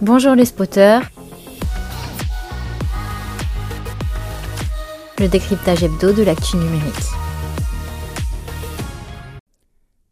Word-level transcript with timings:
Bonjour 0.00 0.36
les 0.36 0.44
spotters. 0.44 1.10
Le 5.18 5.26
décryptage 5.26 5.82
hebdo 5.82 6.12
de 6.12 6.22
l'actu 6.22 6.56
numérique. 6.56 6.94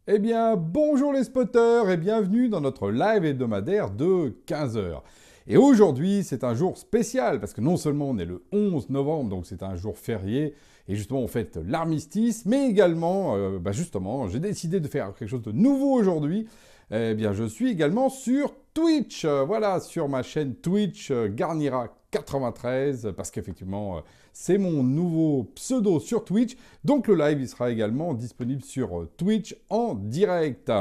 Eh 0.07 0.19
bien, 0.19 0.57
bonjour 0.57 1.13
les 1.13 1.23
spotters 1.23 1.89
et 1.89 1.95
bienvenue 1.95 2.49
dans 2.49 2.59
notre 2.59 2.91
live 2.91 3.23
hebdomadaire 3.23 3.89
de 3.89 4.35
15h. 4.45 5.03
Et 5.47 5.55
aujourd'hui, 5.55 6.25
c'est 6.25 6.43
un 6.43 6.53
jour 6.53 6.77
spécial 6.77 7.39
parce 7.39 7.53
que 7.53 7.61
non 7.61 7.77
seulement 7.77 8.09
on 8.09 8.17
est 8.17 8.25
le 8.25 8.43
11 8.51 8.89
novembre, 8.89 9.29
donc 9.29 9.45
c'est 9.45 9.63
un 9.63 9.77
jour 9.77 9.97
férié, 9.97 10.53
et 10.89 10.95
justement 10.95 11.21
on 11.21 11.29
fête 11.29 11.57
l'armistice, 11.65 12.45
mais 12.45 12.67
également, 12.67 13.37
euh, 13.37 13.57
bah 13.57 13.71
justement, 13.71 14.27
j'ai 14.27 14.41
décidé 14.41 14.81
de 14.81 14.87
faire 14.89 15.13
quelque 15.13 15.29
chose 15.29 15.43
de 15.43 15.53
nouveau 15.53 15.93
aujourd'hui. 15.93 16.45
Eh 16.89 17.15
bien, 17.15 17.33
je 17.33 17.43
suis 17.43 17.69
également 17.69 18.09
sur 18.09 18.53
Twitch, 18.73 19.25
euh, 19.25 19.43
voilà, 19.43 19.81
sur 19.81 20.07
ma 20.07 20.23
chaîne 20.23 20.55
Twitch 20.55 21.11
euh, 21.11 21.27
Garnira 21.27 21.93
93, 22.11 23.11
parce 23.17 23.29
qu'effectivement, 23.29 24.01
c'est 24.31 24.57
mon 24.57 24.83
nouveau 24.83 25.51
pseudo 25.55 25.99
sur 25.99 26.23
Twitch. 26.23 26.55
Donc 26.85 27.09
le 27.09 27.15
live, 27.15 27.41
il 27.41 27.49
sera 27.49 27.71
également 27.71 28.13
disponible 28.13 28.63
sur 28.63 29.05
Twitch 29.17 29.57
en 29.69 29.95
direct. 29.95 30.71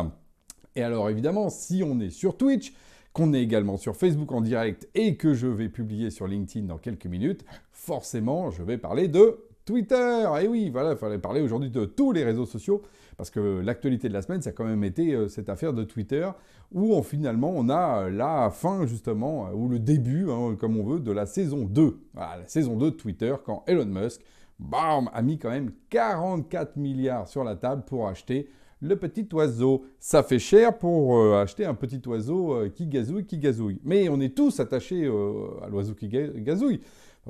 Et 0.77 0.83
alors 0.83 1.11
évidemment, 1.11 1.51
si 1.51 1.83
on 1.85 1.99
est 1.99 2.11
sur 2.11 2.37
Twitch, 2.37 2.73
qu'on 3.13 3.33
est 3.33 3.43
également 3.43 3.77
sur 3.77 3.97
Facebook 3.97 4.31
en 4.31 4.43
direct 4.43 4.89
et 4.95 5.17
que 5.17 5.35
je 5.35 5.49
vais 5.49 5.71
publier 5.71 6.11
sur 6.11 6.29
LinkedIn 6.29 6.67
dans 6.67 6.79
quelques 6.79 7.07
minutes, 7.07 7.45
forcément, 7.73 8.51
je 8.53 8.63
vais 8.63 8.79
parler 8.79 9.09
de 9.09 9.46
Twitter. 9.67 10.25
Et 10.41 10.49
oui, 10.49 10.71
voilà, 10.71 10.93
il 10.93 10.97
fallait 10.97 11.19
parler 11.19 11.43
aujourd'hui 11.43 11.71
de 11.71 11.85
tous 11.85 12.13
les 12.13 12.25
réseaux 12.25 12.47
sociaux, 12.47 12.83
parce 13.19 13.31
que 13.31 13.61
l'actualité 13.61 14.09
de 14.09 14.15
la 14.15 14.23
semaine, 14.23 14.41
ça 14.41 14.51
a 14.51 14.53
quand 14.53 14.65
même 14.65 14.85
été 14.85 15.13
euh, 15.13 15.29
cette 15.29 15.51
affaire 15.51 15.75
de 15.75 15.83
Twitter, 15.83 16.31
où 16.73 17.03
finalement 17.03 17.53
on 17.55 17.69
a 17.69 18.05
euh, 18.05 18.11
la 18.11 18.51
fin 18.51 18.87
justement, 18.87 19.49
euh, 19.49 19.53
ou 19.53 19.69
le 19.69 19.81
début, 19.81 20.31
hein, 20.31 20.57
comme 20.59 20.79
on 20.79 20.85
veut, 20.85 21.01
de 21.01 21.11
la 21.11 21.27
saison 21.27 21.65
2. 21.65 21.99
Voilà, 22.15 22.39
la 22.39 22.47
saison 22.47 22.77
2 22.77 22.93
de 22.93 22.97
Twitter, 22.97 23.35
quand 23.45 23.65
Elon 23.67 23.87
Musk, 23.87 24.23
bam, 24.61 25.11
a 25.13 25.21
mis 25.21 25.37
quand 25.37 25.51
même 25.51 25.73
44 25.91 26.77
milliards 26.77 27.27
sur 27.27 27.43
la 27.43 27.57
table 27.57 27.83
pour 27.85 28.07
acheter 28.07 28.49
le 28.81 28.95
petit 28.95 29.29
oiseau. 29.33 29.85
Ça 29.99 30.23
fait 30.23 30.39
cher 30.39 30.79
pour 30.79 31.35
acheter 31.35 31.65
un 31.65 31.75
petit 31.75 32.01
oiseau 32.07 32.71
qui 32.75 32.87
gazouille, 32.87 33.25
qui 33.25 33.39
gazouille. 33.39 33.81
Mais 33.85 34.09
on 34.11 34.21
est 34.21 34.37
tous 34.37 34.61
attachés 34.61 35.07
à 35.07 35.69
l'oiseau 35.69 35.95
qui 35.95 36.09
gazouille. 36.09 36.81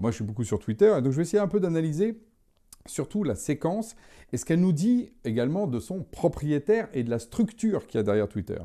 Moi, 0.00 0.10
je 0.10 0.16
suis 0.16 0.24
beaucoup 0.24 0.44
sur 0.44 0.58
Twitter, 0.58 0.92
donc 1.02 1.12
je 1.12 1.16
vais 1.16 1.22
essayer 1.22 1.42
un 1.42 1.48
peu 1.48 1.60
d'analyser 1.60 2.20
surtout 2.86 3.24
la 3.24 3.34
séquence 3.34 3.96
et 4.32 4.36
ce 4.36 4.44
qu'elle 4.44 4.60
nous 4.60 4.72
dit 4.72 5.10
également 5.24 5.66
de 5.66 5.80
son 5.80 6.02
propriétaire 6.02 6.88
et 6.92 7.02
de 7.02 7.10
la 7.10 7.18
structure 7.18 7.86
qu'il 7.86 7.98
y 7.98 8.00
a 8.00 8.02
derrière 8.02 8.28
Twitter. 8.28 8.58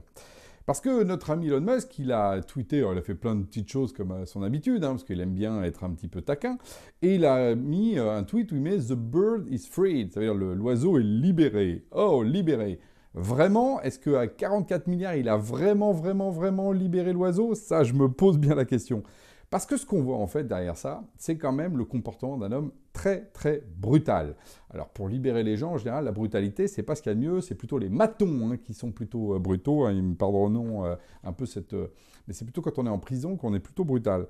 Parce 0.66 0.80
que 0.80 1.04
notre 1.04 1.32
ami 1.32 1.48
Elon 1.48 1.62
Musk, 1.62 1.98
il 2.00 2.12
a 2.12 2.40
tweeté, 2.42 2.78
il 2.78 2.98
a 2.98 3.02
fait 3.02 3.16
plein 3.16 3.36
de 3.36 3.44
petites 3.44 3.70
choses 3.70 3.94
comme 3.94 4.12
à 4.12 4.26
son 4.26 4.44
habitude, 4.44 4.84
hein, 4.84 4.92
parce 4.92 5.04
qu'il 5.04 5.20
aime 5.20 5.34
bien 5.34 5.64
être 5.64 5.84
un 5.84 5.90
petit 5.92 6.08
peu 6.08 6.22
taquin, 6.22 6.58
et 7.02 7.16
il 7.16 7.26
a 7.26 7.56
mis 7.56 7.98
euh, 7.98 8.16
un 8.16 8.24
tweet 8.24 8.52
où 8.52 8.56
il 8.56 8.62
met 8.62 8.78
The 8.78 8.94
bird 8.94 9.48
is 9.50 9.68
freed, 9.70 10.14
c'est-à-dire 10.14 10.36
l'oiseau 10.36 11.00
est 11.00 11.04
libéré. 11.04 11.84
Oh, 11.92 12.24
libéré. 12.24 12.80
Vraiment, 13.14 13.82
est-ce 13.82 14.00
qu'à 14.00 14.28
44 14.28 14.88
milliards, 14.88 15.16
il 15.16 15.28
a 15.28 15.36
vraiment, 15.36 15.92
vraiment, 15.92 16.30
vraiment 16.30 16.72
libéré 16.72 17.12
l'oiseau? 17.12 17.56
Ça, 17.56 17.84
je 17.84 17.94
me 17.94 18.08
pose 18.08 18.38
bien 18.38 18.56
la 18.56 18.64
question. 18.64 19.04
Parce 19.52 19.66
que 19.66 19.76
ce 19.76 19.86
qu'on 19.86 20.02
voit 20.02 20.16
en 20.16 20.28
fait 20.28 20.46
derrière 20.46 20.78
ça, 20.78 21.04
c'est 21.18 21.38
quand 21.38 21.52
même 21.52 21.78
le 21.78 21.84
comportement 21.84 22.38
d'un 22.38 22.54
homme 22.54 22.72
très 22.94 23.26
très 23.34 23.62
brutal. 23.76 24.38
Alors 24.70 24.88
pour 24.88 25.10
libérer 25.10 25.44
les 25.44 25.58
gens, 25.58 25.74
en 25.74 25.78
général, 25.78 26.06
la 26.06 26.14
brutalité, 26.14 26.70
c'est 26.70 26.84
pas 26.84 26.96
ce 26.96 27.02
qu'il 27.02 27.10
y 27.10 27.12
a 27.12 27.16
de 27.16 27.20
mieux, 27.20 27.42
c'est 27.42 27.56
plutôt 27.56 27.78
les 27.78 27.90
matons 27.90 28.50
hein, 28.50 28.56
qui 28.56 28.74
sont 28.74 28.94
plutôt 28.94 29.36
euh, 29.36 29.40
brutaux. 29.40 29.84
Hein, 29.84 29.92
ils 29.92 30.04
me 30.04 30.16
pardonneront 30.16 30.86
euh, 30.86 30.96
un 31.26 31.34
peu 31.34 31.46
cette... 31.46 31.74
Euh, 31.74 31.92
mais 32.28 32.34
c'est 32.34 32.46
plutôt 32.46 32.62
quand 32.62 32.80
on 32.80 32.86
est 32.86 32.90
en 32.90 32.98
prison 32.98 33.36
qu'on 33.36 33.54
est 33.54 33.60
plutôt 33.60 33.84
brutal. 33.84 34.26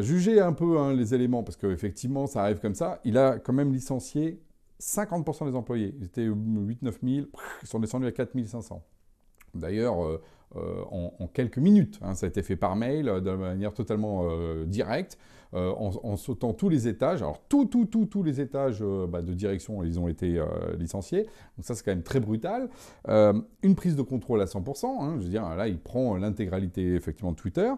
jugez 0.00 0.40
un 0.40 0.52
peu 0.52 0.78
hein, 0.78 0.92
les 0.92 1.14
éléments, 1.14 1.42
parce 1.42 1.56
qu'effectivement, 1.56 2.26
ça 2.26 2.42
arrive 2.42 2.58
comme 2.58 2.74
ça. 2.74 3.00
Il 3.04 3.16
a 3.16 3.38
quand 3.38 3.54
même 3.54 3.72
licencié 3.72 4.42
50% 4.78 5.48
des 5.48 5.56
employés. 5.56 5.94
Ils 5.98 6.04
étaient 6.04 6.28
8-9 6.28 6.76
000, 6.82 7.26
ils 7.62 7.66
sont 7.66 7.80
descendus 7.80 8.06
à 8.06 8.12
4 8.12 8.32
500. 8.46 8.84
D'ailleurs, 9.54 10.20
euh, 10.56 10.82
en, 10.90 11.28
quelques 11.28 11.56
minutes. 11.56 11.98
Hein. 12.02 12.14
Ça 12.14 12.26
a 12.26 12.28
été 12.28 12.42
fait 12.42 12.56
par 12.56 12.76
mail, 12.76 13.08
euh, 13.08 13.20
de 13.20 13.30
manière 13.30 13.72
totalement 13.72 14.24
euh, 14.28 14.66
directe, 14.66 15.18
en, 15.54 16.16
sautant 16.16 16.54
tous 16.54 16.70
les 16.70 16.88
étages. 16.88 17.20
Alors, 17.20 17.42
tout, 17.48 17.66
tout, 17.66 17.86
tous 17.86 18.22
les 18.22 18.40
étages 18.40 18.82
bah, 18.82 19.20
de 19.20 19.34
direction, 19.34 19.82
ils 19.82 20.00
ont 20.00 20.08
été 20.08 20.42
licenciés. 20.78 21.24
Donc 21.24 21.66
ça, 21.66 21.74
c'est 21.74 21.84
quand 21.84 21.90
même 21.90 22.02
très 22.02 22.20
brutal. 22.20 22.70
une 23.06 23.74
prise 23.74 23.94
de 23.94 24.00
contrôle 24.00 24.40
à 24.40 24.46
100%. 24.46 24.86
Hein. 24.86 25.16
je 25.18 25.24
veux 25.24 25.28
dire, 25.28 25.46
là, 25.54 25.68
il 25.68 25.78
prend 25.78 26.16
l'intégralité, 26.16 26.94
effectivement, 26.94 27.32
de 27.32 27.36
Twitter. 27.36 27.70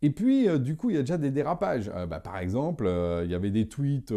Et 0.00 0.10
puis, 0.10 0.46
du 0.60 0.76
coup, 0.76 0.90
il 0.90 0.96
y 0.96 0.98
a 1.00 1.02
déjà 1.02 1.18
des 1.18 1.32
dérapages. 1.32 1.90
Bah, 2.08 2.20
par 2.20 2.38
exemple, 2.38 2.88
il 3.24 3.28
y 3.28 3.34
avait 3.34 3.50
des 3.50 3.66
tweets 3.66 4.14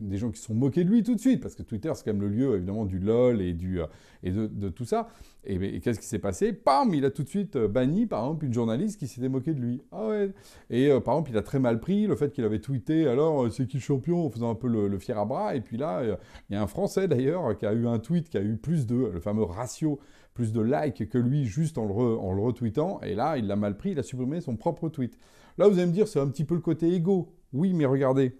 des 0.00 0.16
gens 0.16 0.30
qui 0.30 0.40
sont 0.40 0.54
moqués 0.54 0.84
de 0.84 0.90
lui 0.90 1.02
tout 1.02 1.14
de 1.14 1.20
suite, 1.20 1.40
parce 1.40 1.54
que 1.54 1.62
Twitter, 1.62 1.90
c'est 1.94 2.04
quand 2.04 2.12
même 2.12 2.22
le 2.22 2.28
lieu, 2.28 2.56
évidemment, 2.56 2.84
du 2.84 2.98
LOL 2.98 3.40
et, 3.40 3.52
du, 3.52 3.80
euh, 3.80 3.86
et 4.22 4.30
de, 4.30 4.68
tout 4.68 4.84
ça. 4.84 5.08
Et, 5.44 5.80
qu'est-ce 5.80 5.98
qui 5.98 6.06
s'est 6.06 6.18
passé? 6.18 6.52
Pam 6.52 6.92
Il 6.94 7.04
a 7.04 7.10
tout 7.10 7.22
de 7.22 7.28
suite 7.28 7.56
euh, 7.56 7.68
banni, 7.68 8.06
par 8.06 8.24
exemple, 8.24 8.46
une 8.46 8.52
journaliste 8.52 8.98
qui 8.98 9.06
s'était 9.06 9.28
moquée 9.28 9.54
de 9.54 9.60
lui. 9.60 9.82
Ah 9.92 10.08
ouais 10.08 10.32
Et 10.70 10.90
euh, 10.90 11.00
par 11.00 11.14
exemple, 11.14 11.30
il 11.30 11.36
a 11.38 11.42
très 11.42 11.58
mal 11.58 11.80
pris 11.80 12.06
le 12.06 12.16
fait 12.16 12.32
qu'il 12.32 12.44
avait 12.44 12.60
tweeté, 12.60 13.08
alors, 13.08 13.50
c'est 13.52 13.66
qui 13.66 13.78
le 13.78 13.82
champion? 13.82 14.26
En 14.26 14.30
faisant 14.30 14.50
un 14.50 14.54
peu 14.54 14.68
le, 14.68 14.98
fier 14.98 15.18
à 15.18 15.24
bras. 15.24 15.54
Et 15.54 15.60
puis 15.60 15.76
là, 15.76 16.02
il 16.48 16.54
y 16.54 16.56
a 16.56 16.62
un 16.62 16.66
Français, 16.66 17.08
d'ailleurs, 17.08 17.56
qui 17.56 17.66
a 17.66 17.72
eu 17.72 17.86
un 17.86 17.98
tweet 17.98 18.28
qui 18.28 18.38
a 18.38 18.42
eu 18.42 18.56
plus 18.56 18.86
de, 18.86 18.96
le 18.96 19.20
fameux 19.20 19.44
ratio, 19.44 19.98
plus 20.34 20.52
de 20.52 20.60
likes 20.60 21.08
que 21.08 21.18
lui, 21.18 21.44
juste 21.44 21.78
en 21.78 21.86
le, 21.86 21.92
en 21.94 22.32
le 22.32 22.42
retweetant. 22.42 23.00
Et 23.02 23.14
là, 23.14 23.36
il 23.38 23.46
l'a 23.46 23.56
mal 23.56 23.76
pris, 23.76 23.90
il 23.90 23.98
a 23.98 24.02
supprimé 24.02 24.40
son 24.40 24.56
propre 24.56 24.88
tweet. 24.88 25.18
Là, 25.58 25.66
vous 25.66 25.78
allez 25.78 25.88
me 25.88 25.92
dire, 25.92 26.06
c'est 26.06 26.20
un 26.20 26.28
petit 26.28 26.44
peu 26.44 26.54
le 26.54 26.60
côté 26.60 26.92
égo. 26.94 27.32
Oui, 27.52 27.72
mais 27.72 27.86
regardez, 27.86 28.38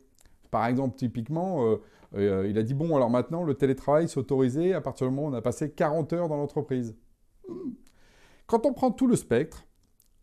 par 0.51 0.67
exemple, 0.67 0.97
typiquement, 0.97 1.67
euh, 1.67 1.77
euh, 2.15 2.47
il 2.49 2.59
a 2.59 2.63
dit, 2.63 2.75
bon, 2.75 2.97
alors 2.97 3.11
maintenant, 3.11 3.45
le 3.45 3.55
télétravail 3.55 4.09
s'est 4.09 4.19
autorisé 4.19 4.75
à 4.75 4.81
partir 4.81 5.07
du 5.09 5.15
moment 5.15 5.29
où 5.29 5.31
on 5.31 5.35
a 5.35 5.43
passé 5.43 5.71
40 5.71 6.13
heures 6.13 6.29
dans 6.29 6.37
l'entreprise. 6.37 6.97
Quand 8.47 8.67
on 8.67 8.73
prend 8.73 8.91
tout 8.91 9.07
le 9.07 9.17
spectre, 9.17 9.65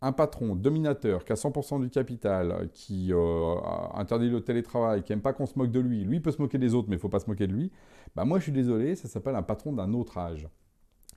un 0.01 0.11
patron 0.11 0.55
dominateur 0.55 1.25
qui 1.25 1.31
a 1.31 1.35
100% 1.35 1.81
du 1.81 1.89
capital, 1.89 2.69
qui 2.73 3.11
euh, 3.11 3.55
interdit 3.93 4.29
le 4.29 4.41
télétravail, 4.41 5.03
qui 5.03 5.11
n'aime 5.11 5.21
pas 5.21 5.33
qu'on 5.33 5.45
se 5.45 5.57
moque 5.57 5.71
de 5.71 5.79
lui, 5.79 6.03
lui 6.03 6.19
peut 6.19 6.31
se 6.31 6.41
moquer 6.41 6.57
des 6.57 6.73
autres, 6.73 6.89
mais 6.89 6.95
il 6.95 6.97
ne 6.97 7.01
faut 7.01 7.09
pas 7.09 7.19
se 7.19 7.29
moquer 7.29 7.47
de 7.47 7.53
lui, 7.53 7.71
bah 8.15 8.25
moi 8.25 8.37
je 8.39 8.43
suis 8.43 8.51
désolé, 8.51 8.95
ça 8.95 9.07
s'appelle 9.07 9.35
un 9.35 9.43
patron 9.43 9.73
d'un 9.73 9.93
autre 9.93 10.17
âge. 10.17 10.47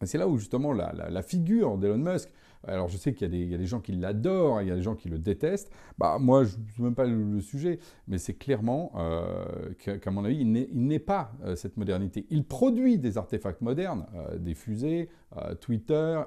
C'est 0.02 0.18
là 0.18 0.28
où 0.28 0.36
justement 0.36 0.72
la, 0.72 1.22
figure 1.22 1.76
d'Elon 1.78 1.98
Musk, 1.98 2.30
alors 2.66 2.88
je 2.88 2.96
sais 2.96 3.14
qu'il 3.14 3.34
y, 3.34 3.54
a 3.54 3.58
des 3.58 3.66
gens 3.66 3.80
qui 3.80 3.92
l'adorent, 3.92 4.62
il 4.62 4.68
y 4.68 4.70
a 4.70 4.74
des 4.74 4.82
gens 4.82 4.94
qui 4.94 5.08
le 5.08 5.18
détestent, 5.18 5.70
bah 5.96 6.18
moi 6.20 6.44
je 6.44 6.56
ne 6.56 6.62
sais 6.76 6.82
même 6.82 6.94
pas 6.94 7.06
le, 7.06 7.40
sujet, 7.40 7.78
mais 8.08 8.18
c'est 8.18 8.34
clairement 8.34 8.92
euh, 8.96 9.72
qu'à 9.78 10.10
mon 10.10 10.24
avis 10.24 10.38
il 10.38 10.50
n'est 10.52 10.98
pas 10.98 11.32
euh, 11.44 11.56
cette 11.56 11.76
modernité. 11.76 12.26
Il 12.30 12.44
produit 12.44 12.98
des 12.98 13.16
artefacts 13.16 13.60
modernes, 13.60 14.06
euh, 14.14 14.38
des 14.38 14.54
fusées, 14.54 15.08
Twitter, 15.60 16.22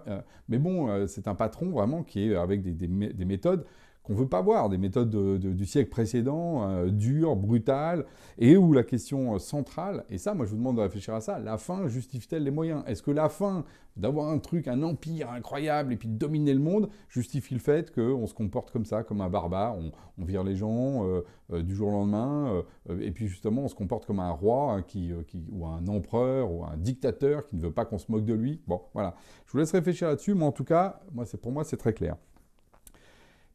mais 0.47 0.59
bon 0.59 1.07
c'est 1.07 1.27
un 1.27 1.33
patron 1.33 1.71
vraiment 1.71 2.03
qui 2.03 2.29
est 2.29 2.35
avec 2.35 2.61
des 2.61 3.25
méthodes 3.25 3.65
qu'on 4.03 4.13
ne 4.13 4.17
veut 4.17 4.27
pas 4.27 4.41
voir, 4.41 4.69
des 4.69 4.77
méthodes 4.77 5.09
du 5.37 5.65
siècle 5.65 5.89
précédent, 5.89 6.67
euh, 6.67 6.89
dures, 6.89 7.35
brutales, 7.35 8.05
et 8.39 8.57
où 8.57 8.73
la 8.73 8.83
question 8.83 9.35
euh, 9.35 9.39
centrale, 9.39 10.05
et 10.09 10.17
ça, 10.17 10.33
moi 10.33 10.45
je 10.45 10.51
vous 10.51 10.57
demande 10.57 10.77
de 10.77 10.81
réfléchir 10.81 11.13
à 11.13 11.21
ça, 11.21 11.37
la 11.37 11.57
fin 11.57 11.87
justifie-t-elle 11.87 12.43
les 12.43 12.51
moyens? 12.51 12.83
Est-ce 12.87 13.03
que 13.03 13.11
la 13.11 13.29
fin 13.29 13.63
d'avoir 13.97 14.29
un 14.29 14.39
truc, 14.39 14.67
un 14.67 14.81
empire 14.83 15.29
incroyable, 15.29 15.93
et 15.93 15.97
puis 15.97 16.07
de 16.07 16.17
dominer 16.17 16.53
le 16.53 16.61
monde, 16.61 16.89
justifie 17.09 17.53
le 17.53 17.59
fait 17.59 17.93
qu'on 17.93 18.25
se 18.25 18.33
comporte 18.33 18.71
comme 18.71 18.85
ça, 18.85 19.03
comme 19.03 19.21
un 19.21 19.29
barbare, 19.29 19.75
on, 19.77 19.91
vire 20.23 20.43
les 20.43 20.55
gens 20.55 21.05
euh, 21.05 21.61
du 21.61 21.75
jour 21.75 21.89
au 21.89 21.91
lendemain, 21.91 22.63
et 22.99 23.11
puis 23.11 23.27
justement 23.27 23.63
on 23.63 23.67
se 23.67 23.75
comporte 23.75 24.05
comme 24.05 24.19
un 24.19 24.29
roi 24.29 24.73
hein, 24.73 24.81
qui, 24.83 25.11
ou 25.51 25.65
un 25.65 25.85
empereur, 25.87 26.51
ou 26.51 26.63
un 26.63 26.77
dictateur 26.77 27.47
qui 27.47 27.55
ne 27.55 27.61
veut 27.61 27.71
pas 27.71 27.85
qu'on 27.85 27.97
se 27.97 28.11
moque 28.11 28.25
de 28.25 28.33
lui? 28.33 28.61
Bon, 28.67 28.81
voilà. 28.93 29.15
Je 29.45 29.51
vous 29.51 29.57
laisse 29.57 29.71
réfléchir 29.71 30.07
là-dessus, 30.07 30.35
mais 30.35 30.45
en 30.45 30.51
tout 30.51 30.63
cas, 30.63 31.01
moi, 31.11 31.25
pour 31.41 31.51
moi 31.51 31.63
c'est 31.63 31.77
très 31.77 31.93
clair. 31.93 32.15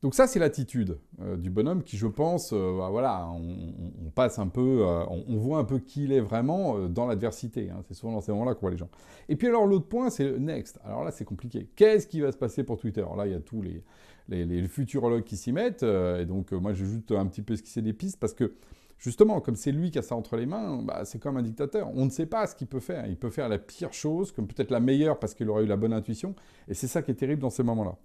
Donc 0.03 0.15
ça, 0.15 0.27
c'est 0.27 0.39
l'attitude 0.39 0.99
euh, 1.21 1.37
du 1.37 1.51
bonhomme 1.51 1.83
qui, 1.83 1.97
je 1.97 2.07
pense, 2.07 2.53
euh, 2.53 2.79
bah, 2.79 2.91
voilà, 2.91 3.29
on, 3.29 4.11
passe 4.11 4.39
un 4.39 4.49
peu, 4.49 4.81
euh, 4.83 5.05
on, 5.09 5.37
voit 5.37 5.59
un 5.59 5.65
peu 5.65 5.79
qui 5.79 6.05
il 6.05 6.13
est 6.13 6.21
vraiment 6.21 6.89
dans 6.89 7.07
l'adversité. 7.07 7.71
Hein. 7.71 7.83
c'est 7.89 7.95
souvent 7.95 8.13
dans 8.13 8.21
ces 8.21 8.33
moments-là 8.33 8.55
qu'on 8.55 8.63
voit 8.63 8.71
les 8.71 8.77
gens. 8.77 8.91
Et 9.29 9.37
puis 9.37 9.49
alors 9.49 9.67
l'autre 9.67 9.89
point, 9.89 10.11
c'est 10.11 10.25
le 10.25 10.39
next. 10.39 10.79
Alors 10.85 11.05
là, 11.05 11.11
c'est 11.11 11.25
compliqué. 11.25 11.69
Qu'est-ce 11.77 12.07
qui 12.07 12.21
va 12.21 12.31
se 12.31 12.39
passer 12.39 12.63
pour 12.63 12.79
Twitter? 12.79 13.05
Là, 13.17 13.27
il 13.27 13.33
y 13.33 13.35
a 13.35 13.41
tous 13.41 13.63
les, 13.63 13.83
les, 14.29 14.69
futurologues 14.69 15.25
qui 15.25 15.37
s'y 15.37 15.53
mettent. 15.53 15.83
et 15.83 16.25
donc 16.27 16.53
moi, 16.53 16.73
je 16.73 16.85
juste 16.85 17.13
un 17.13 17.27
petit 17.27 17.43
peu 17.43 17.55
esquisser 17.55 17.83
des 17.83 17.93
pistes 17.93 18.19
parce 18.21 18.35
que 18.35 18.55
justement, 18.99 19.41
comme 19.41 19.57
c'est 19.57 19.73
lui 19.73 19.91
qui 19.91 19.99
a 19.99 20.03
ça 20.03 20.15
entre 20.15 20.37
les 20.37 20.47
mains, 20.47 20.83
bah, 20.83 21.05
c'est 21.05 21.19
comme 21.19 21.37
un 21.37 21.43
dictateur. 21.43 21.91
On 21.95 22.05
ne 22.05 22.11
sait 22.11 22.27
pas 22.27 22.47
ce 22.47 22.55
qu'il 22.55 22.67
peut 22.67 22.81
faire. 22.81 23.07
Il 23.07 23.17
peut 23.17 23.31
faire 23.31 23.49
la 23.49 23.59
pire 23.59 23.93
chose, 23.93 24.33
comme 24.33 24.47
peut-être 24.47 24.71
la 24.71 24.81
meilleure 24.81 25.19
parce 25.19 25.35
qu'il 25.35 25.49
aurait 25.49 25.65
eu 25.65 25.67
la 25.69 25.77
bonne 25.77 25.93
intuition. 25.93 26.35
Et 26.69 26.75
c'est 26.75 26.89
ça 26.89 27.03
qui 27.03 27.11
est 27.11 27.15
terrible 27.15 27.43
dans 27.43 27.51
ces 27.51 27.63
moments-là. 27.63 27.97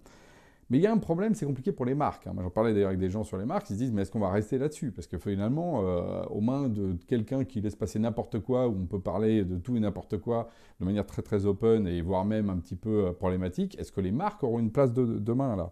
Mais 0.70 0.78
il 0.78 0.80
y 0.80 0.86
a 0.86 0.92
un 0.92 0.98
problème, 0.98 1.34
c'est 1.34 1.44
compliqué 1.44 1.72
pour 1.72 1.84
les 1.84 1.94
marques. 1.94 2.26
Hein. 2.26 2.34
J'en 2.40 2.50
parlais 2.50 2.72
d'ailleurs 2.72 2.88
avec 2.88 3.00
des 3.00 3.10
gens 3.10 3.24
sur 3.24 3.36
les 3.36 3.44
marques, 3.44 3.68
ils 3.70 3.74
se 3.74 3.78
disent, 3.78 3.92
mais 3.92 4.02
est-ce 4.02 4.10
qu'on 4.10 4.20
va 4.20 4.30
rester 4.30 4.58
là-dessus? 4.58 4.90
Parce 4.90 5.06
que 5.06 5.18
finalement, 5.18 5.82
euh, 5.82 6.24
aux 6.30 6.40
mains 6.40 6.68
de 6.68 6.96
quelqu'un 7.06 7.44
qui 7.44 7.60
laisse 7.60 7.76
passer 7.76 7.98
n'importe 7.98 8.40
quoi, 8.40 8.68
où 8.68 8.76
on 8.80 8.86
peut 8.86 9.00
parler 9.00 9.44
de 9.44 9.58
tout 9.58 9.76
et 9.76 9.80
n'importe 9.80 10.18
quoi 10.18 10.48
de 10.80 10.84
manière 10.84 11.04
très 11.06 11.22
très 11.22 11.46
open 11.46 11.86
et 11.86 12.00
voire 12.00 12.24
même 12.24 12.48
un 12.48 12.56
petit 12.56 12.76
peu 12.76 13.06
euh, 13.06 13.12
problématique, 13.12 13.78
est-ce 13.78 13.92
que 13.92 14.00
les 14.00 14.12
marques 14.12 14.42
auront 14.44 14.58
une 14.58 14.70
place 14.70 14.92
de, 14.92 15.04
demain 15.04 15.56
là? 15.56 15.70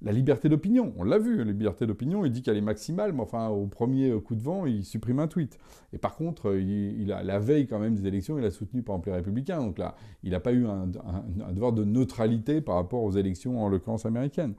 La 0.00 0.12
liberté 0.12 0.48
d'opinion, 0.48 0.92
on 0.96 1.02
l'a 1.02 1.18
vu, 1.18 1.38
la 1.38 1.44
liberté 1.50 1.84
d'opinion, 1.84 2.24
il 2.24 2.30
dit 2.30 2.42
qu'elle 2.42 2.56
est 2.56 2.60
maximale, 2.60 3.12
mais 3.12 3.22
enfin, 3.22 3.48
au 3.48 3.66
premier 3.66 4.12
coup 4.20 4.36
de 4.36 4.42
vent, 4.42 4.64
il 4.64 4.84
supprime 4.84 5.18
un 5.18 5.26
tweet. 5.26 5.58
Et 5.92 5.98
par 5.98 6.14
contre, 6.14 6.54
il, 6.56 7.12
a, 7.12 7.24
la 7.24 7.40
veille 7.40 7.66
quand 7.66 7.80
même 7.80 7.96
des 7.96 8.06
élections, 8.06 8.38
il 8.38 8.44
a 8.44 8.52
soutenu 8.52 8.82
par 8.82 8.94
exemple 8.94 9.08
les 9.08 9.16
républicains. 9.16 9.58
Donc 9.58 9.78
là, 9.78 9.96
il 10.22 10.30
n'a 10.30 10.40
pas 10.40 10.52
eu 10.52 10.66
un, 10.66 10.86
devoir 11.52 11.72
de 11.72 11.84
neutralité 11.84 12.60
par 12.60 12.76
rapport 12.76 13.02
aux 13.02 13.10
élections, 13.10 13.60
en 13.60 13.68
l'occurrence 13.68 14.06
américaines. 14.06 14.54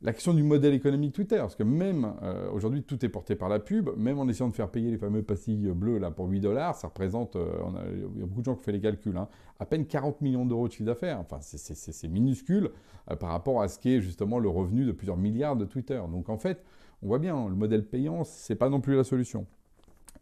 La 0.00 0.12
question 0.12 0.32
du 0.32 0.44
modèle 0.44 0.74
économique 0.74 1.12
Twitter, 1.12 1.38
parce 1.38 1.56
que 1.56 1.64
même 1.64 2.14
euh, 2.22 2.48
aujourd'hui 2.52 2.84
tout 2.84 3.04
est 3.04 3.08
porté 3.08 3.34
par 3.34 3.48
la 3.48 3.58
pub, 3.58 3.90
même 3.96 4.20
en 4.20 4.28
essayant 4.28 4.48
de 4.48 4.54
faire 4.54 4.70
payer 4.70 4.92
les 4.92 4.96
fameux 4.96 5.24
pastilles 5.24 5.72
bleues 5.72 5.98
là 5.98 6.12
pour 6.12 6.28
8 6.28 6.38
dollars, 6.38 6.76
ça 6.76 6.86
représente, 6.86 7.34
euh, 7.34 8.08
il 8.14 8.20
y 8.20 8.22
a 8.22 8.26
beaucoup 8.26 8.40
de 8.40 8.44
gens 8.44 8.54
qui 8.54 8.60
ont 8.60 8.62
fait 8.62 8.70
les 8.70 8.80
calculs, 8.80 9.16
hein, 9.16 9.26
à 9.58 9.66
peine 9.66 9.86
40 9.86 10.20
millions 10.20 10.46
d'euros 10.46 10.68
de 10.68 10.72
chiffre 10.72 10.84
d'affaires. 10.84 11.18
Enfin, 11.18 11.38
c'est 11.40 12.06
minuscule 12.06 12.70
euh, 13.10 13.16
par 13.16 13.30
rapport 13.30 13.60
à 13.60 13.66
ce 13.66 13.80
qui 13.80 13.92
est 13.92 14.00
justement 14.00 14.38
le 14.38 14.48
revenu 14.48 14.84
de 14.84 14.92
plusieurs 14.92 15.16
milliards 15.16 15.56
de 15.56 15.64
Twitter. 15.64 16.00
Donc 16.12 16.28
en 16.28 16.38
fait, 16.38 16.62
on 17.02 17.08
voit 17.08 17.18
bien, 17.18 17.48
le 17.48 17.56
modèle 17.56 17.84
payant, 17.84 18.22
c'est 18.22 18.54
pas 18.54 18.68
non 18.68 18.80
plus 18.80 18.94
la 18.94 19.02
solution. 19.02 19.46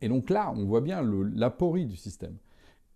Et 0.00 0.08
donc 0.08 0.30
là, 0.30 0.54
on 0.56 0.64
voit 0.64 0.80
bien 0.80 1.02
l'aporie 1.34 1.84
du 1.84 1.96
système. 1.96 2.36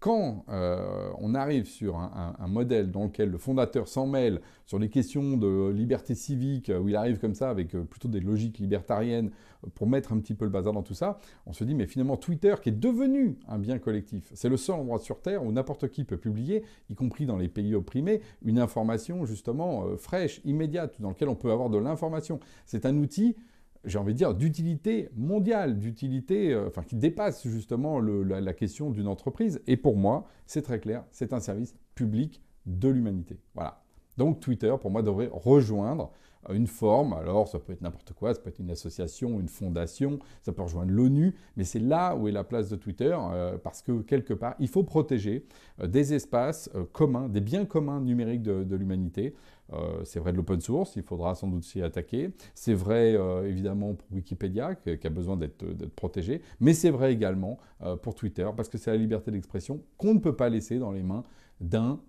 Quand 0.00 0.46
euh, 0.48 1.10
on 1.18 1.34
arrive 1.34 1.66
sur 1.66 1.98
un, 1.98 2.34
modèle 2.48 2.90
dans 2.90 3.04
lequel 3.04 3.28
le 3.28 3.36
fondateur 3.36 3.86
s'en 3.86 4.06
mêle 4.06 4.40
sur 4.64 4.78
les 4.78 4.88
questions 4.88 5.36
de 5.36 5.68
liberté 5.68 6.14
civique, 6.14 6.72
où 6.74 6.88
il 6.88 6.96
arrive 6.96 7.18
comme 7.18 7.34
ça 7.34 7.50
avec 7.50 7.74
euh, 7.74 7.84
plutôt 7.84 8.08
des 8.08 8.20
logiques 8.20 8.58
libertariennes 8.58 9.30
pour 9.74 9.86
mettre 9.86 10.14
un 10.14 10.18
petit 10.18 10.32
peu 10.32 10.46
le 10.46 10.50
bazar 10.50 10.72
dans 10.72 10.82
tout 10.82 10.94
ça, 10.94 11.18
on 11.44 11.52
se 11.52 11.64
dit 11.64 11.74
mais 11.74 11.86
finalement 11.86 12.16
Twitter 12.16 12.54
qui 12.62 12.70
est 12.70 12.80
devenu 12.80 13.36
un 13.46 13.58
bien 13.58 13.78
collectif, 13.78 14.30
c'est 14.32 14.48
le 14.48 14.56
seul 14.56 14.76
endroit 14.76 15.00
sur 15.00 15.20
Terre 15.20 15.44
où 15.44 15.52
n'importe 15.52 15.88
qui 15.88 16.04
peut 16.04 16.16
publier, 16.16 16.64
y 16.88 16.94
compris 16.94 17.26
dans 17.26 17.36
les 17.36 17.48
pays 17.48 17.74
opprimés, 17.74 18.22
une 18.42 18.58
information 18.58 19.26
justement 19.26 19.84
euh, 19.84 19.96
fraîche, 19.98 20.40
immédiate, 20.46 20.98
dans 20.98 21.10
lequel 21.10 21.28
on 21.28 21.36
peut 21.36 21.52
avoir 21.52 21.68
de 21.68 21.76
l'information. 21.76 22.40
C'est 22.64 22.86
un 22.86 22.96
outil 22.96 23.36
j'ai 23.84 23.98
envie 23.98 24.12
de 24.12 24.18
dire, 24.18 24.34
d'utilité 24.34 25.08
mondiale, 25.16 25.78
d'utilité, 25.78 26.52
euh, 26.52 26.68
qui 26.86 26.96
dépasse 26.96 27.46
justement 27.48 28.00
la, 28.00 28.52
question 28.52 28.90
d'une 28.90 29.06
entreprise. 29.06 29.60
Et 29.66 29.76
pour 29.76 29.96
moi, 29.96 30.26
c'est 30.46 30.62
très 30.62 30.80
clair, 30.80 31.04
c'est 31.10 31.32
un 31.32 31.40
service 31.40 31.74
public 31.94 32.42
de 32.66 32.88
l'humanité. 32.88 33.38
Voilà. 33.54 33.82
Donc 34.18 34.40
Twitter, 34.40 34.74
pour 34.80 34.90
moi, 34.90 35.02
devrait 35.02 35.30
rejoindre 35.32 36.10
euh, 36.50 36.54
une 36.54 36.66
forme, 36.66 37.14
alors 37.14 37.48
ça 37.48 37.58
peut 37.58 37.72
être 37.72 37.80
n'importe 37.80 38.12
quoi, 38.12 38.34
ça 38.34 38.40
peut 38.40 38.50
être 38.50 38.58
une 38.58 38.70
association, 38.70 39.40
une 39.40 39.48
fondation, 39.48 40.18
ça 40.42 40.52
peut 40.52 40.62
rejoindre 40.62 40.90
l'ONU, 40.90 41.34
mais 41.56 41.64
c'est 41.64 41.78
là 41.78 42.14
où 42.16 42.28
est 42.28 42.32
la 42.32 42.44
place 42.44 42.68
de 42.68 42.76
Twitter, 42.76 43.16
euh, 43.16 43.56
parce 43.56 43.80
que 43.80 44.02
quelque 44.02 44.34
part, 44.34 44.56
il 44.58 44.68
faut 44.68 44.82
protéger 44.82 45.46
des 45.82 46.12
espaces 46.12 46.70
communs, 46.92 47.28
des 47.28 47.40
biens 47.40 47.64
communs 47.64 48.00
numériques 48.00 48.42
de 48.42 48.76
l'humanité. 48.76 49.34
Euh, 49.72 50.00
c'est 50.04 50.18
vrai 50.18 50.32
de 50.32 50.36
l'open 50.36 50.60
source, 50.60 50.96
il 50.96 51.02
faudra 51.02 51.34
sans 51.34 51.48
doute 51.48 51.64
s'y 51.64 51.82
attaquer. 51.82 52.30
C'est 52.54 52.74
vrai 52.74 53.14
euh, 53.14 53.48
évidemment 53.48 53.94
pour 53.94 54.06
Wikipédia, 54.12 54.74
qui, 54.74 54.90
a 54.90 55.10
besoin 55.10 55.36
d'être 55.36 55.64
protégé. 55.94 56.42
Mais 56.60 56.74
c'est 56.74 56.90
vrai 56.90 57.12
également 57.12 57.58
euh, 57.82 57.96
pour 57.96 58.14
Twitter, 58.14 58.48
parce 58.56 58.68
que 58.68 58.78
c'est 58.78 58.90
la 58.90 58.96
liberté 58.96 59.30
d'expression 59.30 59.82
qu'on 59.96 60.14
ne 60.14 60.18
peut 60.18 60.36
pas 60.36 60.48
laisser 60.48 60.78
dans 60.78 60.92
les 60.92 61.02
mains 61.02 61.24
d'un 61.60 62.00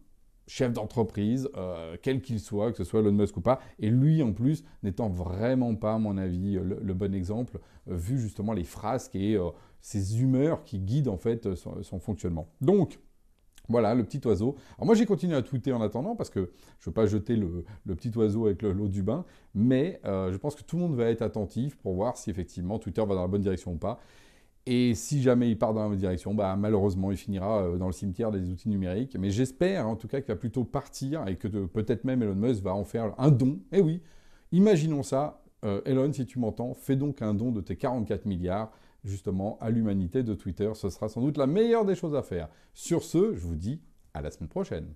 chef 0.48 0.74
d'entreprise, 0.74 1.48
quel 2.02 2.22
qu'il 2.22 2.40
soit, 2.40 2.72
que 2.72 2.78
ce 2.78 2.84
soit 2.84 3.00
Elon 3.00 3.14
Musk 3.14 3.38
ou 3.38 3.42
pas, 3.42 3.62
et 3.80 3.90
lui 3.90 4.22
en 4.22 4.34
plus 4.34 4.66
n'étant 4.84 5.08
vraiment 5.08 5.76
pas, 5.76 5.94
à 5.94 5.98
mon 5.98 6.18
avis, 6.18 6.56
le, 6.56 6.94
bon 6.94 7.14
exemple, 7.14 7.60
vu 7.88 8.20
justement 8.20 8.52
les 8.52 8.66
frasques 8.66 9.16
et 9.16 9.38
ses 9.80 10.22
humeurs 10.22 10.66
qui 10.66 10.80
guident 10.80 11.08
en 11.08 11.16
fait 11.16 11.56
son, 11.56 11.82
son 11.84 12.00
fonctionnement. 12.00 12.50
Donc, 12.60 13.00
voilà, 13.72 13.96
le 13.96 14.04
petit 14.04 14.22
oiseau. 14.26 14.56
Alors 14.78 14.86
moi 14.86 14.96
j'ai 14.96 15.06
continué 15.06 15.36
à 15.36 15.42
tweeter 15.42 15.74
en 15.74 15.82
attendant 15.82 16.16
parce 16.16 16.30
que 16.30 16.40
je 16.40 16.44
ne 16.44 16.86
veux 16.88 16.92
pas 16.92 17.06
jeter 17.06 17.36
le, 17.36 17.64
petit 17.96 18.12
oiseau 18.18 18.46
avec 18.46 18.62
l'eau 18.62 18.88
du 18.88 19.04
bain, 19.04 19.26
mais 19.56 20.00
euh, 20.06 20.32
je 20.32 20.38
pense 20.38 20.56
que 20.56 20.64
tout 20.64 20.76
le 20.76 20.84
monde 20.84 20.96
va 20.96 21.06
être 21.06 21.22
attentif 21.22 21.78
pour 21.78 21.94
voir 21.94 22.18
si 22.18 22.30
effectivement 22.30 22.80
Twitter 22.80 23.02
va 23.02 23.16
dans 23.16 23.22
la 23.22 23.28
bonne 23.28 23.42
direction 23.42 23.74
ou 23.74 23.78
pas. 23.78 24.00
Et 24.68 24.94
si 24.94 25.24
jamais 25.24 25.50
il 25.50 25.58
part 25.58 25.74
dans 25.74 25.82
la 25.82 25.90
bonne 25.90 25.98
direction, 25.98 26.36
bah, 26.36 26.56
malheureusement 26.56 27.12
il 27.12 27.18
finira 27.18 27.64
euh, 27.64 27.78
dans 27.78 27.88
le 27.88 27.94
cimetière 27.94 28.32
des 28.32 28.50
outils 28.50 28.70
numériques. 28.70 29.18
Mais 29.18 29.32
j'espère 29.32 29.88
en 29.88 29.96
tout 29.96 30.08
cas 30.08 30.22
qu'il 30.22 30.28
va 30.28 30.36
plutôt 30.36 30.64
partir 30.64 31.28
et 31.28 31.36
que 31.36 31.48
peut-être 31.48 32.04
même 32.04 32.22
Elon 32.22 32.36
Musk 32.36 32.62
va 32.62 32.76
en 32.76 32.84
faire 32.84 33.14
un 33.18 33.32
don. 33.32 33.60
Eh 33.72 33.82
oui, 33.82 34.02
imaginons 34.52 35.04
ça. 35.04 35.42
Euh, 35.64 35.82
Elon, 35.86 36.12
si 36.14 36.26
tu 36.26 36.40
m'entends, 36.40 36.74
fais 36.74 36.96
donc 36.96 37.22
un 37.22 37.34
don 37.34 37.52
de 37.52 37.62
tes 37.62 37.76
44 37.76 38.26
milliards 38.26 38.72
justement 39.04 39.58
à 39.60 39.70
l'humanité 39.70 40.24
de 40.24 40.34
Twitter. 40.34 40.72
Ce 40.76 40.90
sera 40.90 41.10
sans 41.10 41.22
doute 41.22 41.38
la 41.38 41.48
meilleure 41.48 41.86
des 41.86 41.96
choses 41.96 42.16
à 42.16 42.24
faire. 42.24 42.50
Sur 42.74 43.04
ce, 43.04 43.36
je 43.36 43.42
vous 43.42 43.56
dis 43.56 43.82
à 44.14 44.22
la 44.22 44.32
semaine 44.32 44.50
prochaine. 44.50 44.94